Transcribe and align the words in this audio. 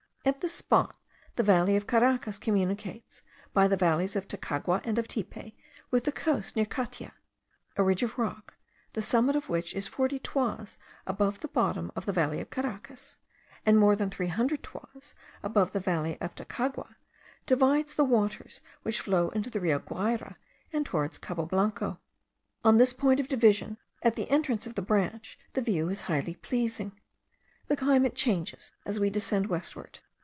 At 0.23 0.41
this 0.41 0.53
spot 0.53 0.95
the 1.35 1.41
valley 1.41 1.75
of 1.75 1.87
Caracas 1.87 2.37
communicates, 2.37 3.23
by 3.53 3.67
the 3.67 3.75
valleys 3.75 4.15
of 4.15 4.27
Tacagua 4.27 4.79
and 4.83 4.99
of 4.99 5.07
Tipe, 5.07 5.55
with 5.89 6.03
the 6.03 6.11
coast 6.11 6.55
near 6.55 6.67
Catia. 6.67 7.13
A 7.75 7.81
ridge 7.83 8.03
of 8.03 8.19
rock, 8.19 8.53
the 8.93 9.01
summit 9.01 9.35
of 9.35 9.49
which 9.49 9.73
is 9.73 9.87
forty 9.87 10.19
toises 10.19 10.77
above 11.07 11.39
the 11.39 11.47
bottom 11.47 11.91
of 11.95 12.05
the 12.05 12.13
valley 12.13 12.39
of 12.39 12.51
Caracas, 12.51 13.17
and 13.65 13.79
more 13.79 13.95
than 13.95 14.11
three 14.11 14.27
hundred 14.27 14.61
toises 14.61 15.15
above 15.41 15.71
the 15.71 15.79
valley 15.79 16.21
of 16.21 16.35
Tacagua, 16.35 16.97
divides 17.47 17.95
the 17.95 18.05
waters 18.05 18.61
which 18.83 19.01
flow 19.01 19.29
into 19.29 19.49
the 19.49 19.59
Rio 19.59 19.79
Guayra 19.79 20.35
and 20.71 20.85
towards 20.85 21.17
Cabo 21.17 21.47
Blanco. 21.47 21.99
On 22.63 22.77
this 22.77 22.93
point 22.93 23.19
of 23.19 23.27
division, 23.27 23.79
at 24.03 24.15
the 24.15 24.29
entrance 24.29 24.67
of 24.67 24.75
the 24.75 24.83
branch, 24.83 25.39
the 25.53 25.63
view 25.63 25.89
is 25.89 26.01
highly 26.01 26.35
pleasing. 26.35 26.91
The 27.69 27.75
climate 27.75 28.13
changes 28.13 28.71
as 28.85 28.99
we 28.99 29.09
descend 29.09 29.47
westward. 29.47 29.97